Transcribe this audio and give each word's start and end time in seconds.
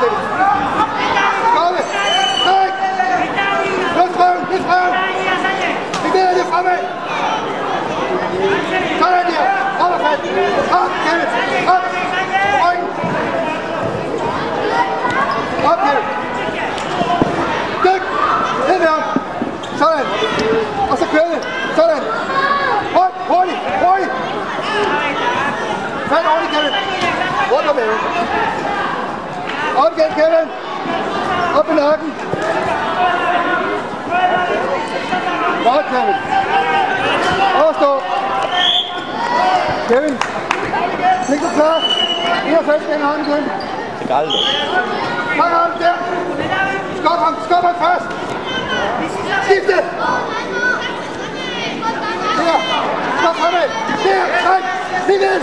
Kevin. 0.00 0.18
Gør 1.56 1.68
det. 1.76 1.84
Træk. 2.44 2.72
Løft 3.96 4.16
røven, 4.20 4.42
løft 4.50 4.66
røven. 4.72 4.94
Vi 6.04 6.08
ved 6.18 6.28
det 6.38 6.46
fremad. 6.52 6.78
Sådan 9.00 9.26
der. 9.30 9.44
Hold 9.80 9.92
og 9.94 10.00
fast. 10.00 10.22
Op, 10.80 10.90
Kevin. 11.04 11.28
Op. 11.74 11.82
Ryggen. 12.64 12.88
Op, 15.70 15.78
Kevin. 15.86 16.04
Dyk. 17.84 18.02
Ned 18.68 18.78
med 18.78 18.88
ham. 18.88 19.02
Sådan. 19.78 20.06
Og 20.90 20.98
så 20.98 21.04
kører 21.12 21.28
det. 21.34 21.48
Sådan. 21.76 22.02
Rundt. 22.96 23.14
Hurtigt. 23.28 23.58
Hurtigt. 23.84 24.10
Fat 26.08 26.24
ordentligt, 26.32 26.52
Kevin. 26.54 26.72
Rundt 27.52 27.68
om 27.70 27.76
maven. 27.76 27.98
Op 29.76 29.92
igen, 29.98 30.10
Kevin. 30.18 30.48
Op 31.58 31.68
i 31.70 31.74
nakken. 31.74 32.12
Godt, 35.64 35.86
Kevin. 35.92 36.14
Overstå. 37.62 38.02
Kevin. 39.88 40.18
Læg 41.28 41.40
dig 41.40 41.50
klar. 41.54 41.80
91 42.46 42.82
igen 42.88 43.02
hånden, 43.02 43.24
Kevin. 43.24 43.44
Gør 44.08 44.16
aldrig. 44.16 44.40
Fang 45.38 45.54
ham 45.54 45.70
der. 45.80 45.94
Skop 47.00 47.18
ham. 47.18 47.36
Skop 47.46 47.64
ham 47.64 47.74
først. 47.84 48.06
Skifte. 49.44 49.76
Der. 52.38 52.58
Skop 53.20 53.36
fremad. 53.36 53.68
Der. 54.04 54.22
Træk. 54.44 54.64
Lige 55.06 55.18
ned. 55.18 55.40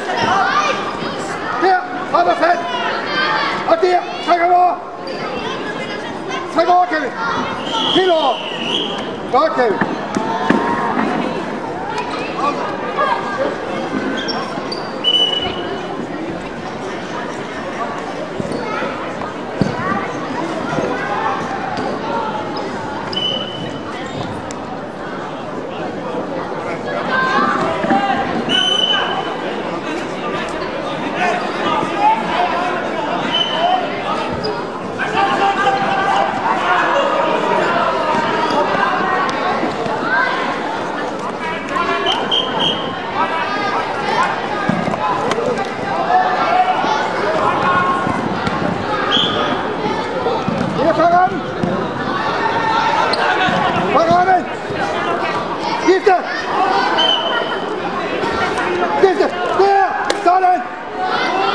Der. 1.62 1.78
Op 2.14 2.28
og 2.28 2.38
fat. 2.38 2.59
Og 3.70 3.78
der. 3.81 4.00
Træk 4.28 4.40
ham 4.40 4.52
over. 4.52 4.75
Træk 6.54 6.68
over, 6.70 6.86
Kevin. 6.86 7.12
Helt 7.96 8.12
over. 8.12 8.34
Godt, 9.32 9.54
Kevin. 9.56 9.80
Hier, 9.80 9.93
fang 50.74 51.14
an! 51.14 51.30
Fang 53.94 54.10
an! 54.30 54.44
Skifte! 55.84 56.16
Skifte! 58.97 59.28
Der! 59.59 59.88
Sådan! 60.24 60.62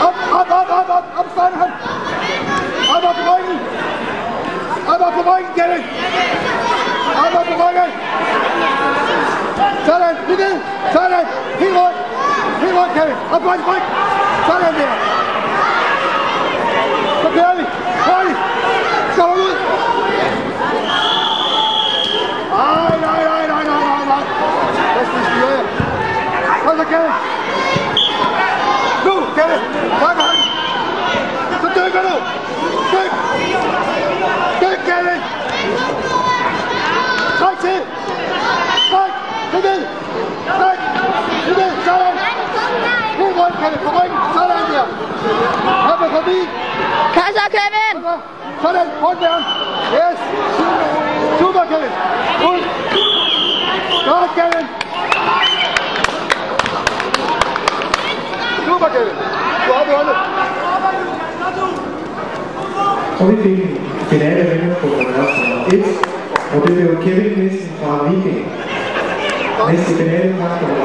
Op, 0.06 0.14
op, 0.40 0.50
op, 0.50 0.68
op, 0.70 0.88
op, 0.88 1.04
op, 1.18 1.26
sådan 1.36 1.58
han! 1.58 1.70
Op, 2.96 3.04
op 3.10 3.14
på 3.16 3.22
ryggen! 3.30 3.58
Op, 4.88 5.00
op 5.00 5.12
på 5.12 5.22
ryggen, 5.30 5.52
Kevin! 5.56 5.82
Op, 7.24 7.34
op 7.40 7.46
på 7.46 7.54
ryggen! 7.64 7.90
Sådan! 9.86 10.16
Lige 10.28 10.38
ned! 10.38 10.60
Sådan! 10.92 11.26
Helt 11.58 11.76
rundt! 11.76 11.96
Helt 12.60 12.76
rundt, 12.78 12.92
Kevin! 12.94 13.16
Op 13.32 13.42
på 13.42 13.48
hans 13.48 13.62
ryg! 13.68 13.82
Sådan 14.46 14.74
der! 14.74 14.90
Så 17.22 17.28
kører 17.34 17.54
vi! 17.56 17.64
Hurtigt! 18.06 18.38
Kom 19.16 19.30
ud! 19.30 19.54
Ej, 22.54 22.98
nej, 23.00 23.24
nej, 23.24 23.46
nej, 23.46 23.64
nej, 23.64 23.80
nej, 23.88 24.04
nej. 24.06 24.22
Hvad 24.94 25.04
skal 25.06 25.18
vi 25.18 25.24
styre 25.24 25.50
jer? 25.50 25.64
Kom 26.64 26.76
så, 26.78 26.84
Kevin. 26.84 27.07
Nu, 29.04 29.14
Kevin. 29.36 29.60
Tak 30.00 30.16
ham. 30.22 30.36
Så 31.62 31.68
dykker 31.76 32.02
du. 32.08 32.14
Dyk. 32.92 33.12
Dyk, 34.62 34.78
Kevin. 34.88 35.20
Træk 37.38 37.58
til. 37.60 37.80
Træk. 38.90 39.12
Lidt 39.52 39.64
ned. 39.64 39.86
Træk. 40.58 40.78
Lidt 41.46 41.58
ned. 41.58 41.72
Sådan. 41.84 42.14
Helt 43.18 43.36
rundt, 43.40 43.56
Kevin. 43.60 43.78
På 43.84 43.90
ryggen. 43.98 44.18
Sådan 44.34 44.64
der. 44.72 44.86
Kom 45.88 46.00
med 46.00 46.10
forbi. 46.10 46.38
Kom 47.14 47.30
så, 47.38 47.44
Kevin! 47.56 48.04
Sådan, 48.62 48.88
rundt 49.02 49.20
med 49.20 49.28
ham. 49.28 49.42
Yes. 49.94 50.18
Super, 51.38 51.64
Kevin. 51.70 51.92
Ud. 52.50 52.60
Godt, 54.08 54.30
Kevin. 54.38 54.66
Chupa, 58.78 58.90
querido. 58.90 59.10
Sobe, 59.66 59.92
olha. 59.92 60.14
Kevin 63.18 63.80
finale 64.08 64.40
o 64.40 64.50
vinderprogrammet 64.50 65.14
er 65.16 65.74
1, 65.74 65.84
og 66.54 66.58
det 66.66 66.74
blev 66.74 67.02
Kevin 67.02 67.38
Nielsen 67.38 67.70
fra 67.80 68.04
Viking. 68.04 68.46
Næste 69.70 69.94
finale 69.94 70.36
kamp 70.38 70.78